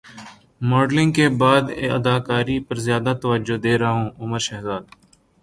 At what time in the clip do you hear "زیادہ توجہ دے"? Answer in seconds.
2.87-3.73